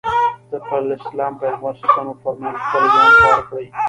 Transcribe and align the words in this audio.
د 0.49 0.53
اسلام 0.97 1.33
پيغمبر 1.41 1.73
ص 1.79 1.81
وفرمايل 2.09 2.55
خپل 2.63 2.83
ځان 2.93 3.09
خوار 3.19 3.39
کړي. 3.49 3.65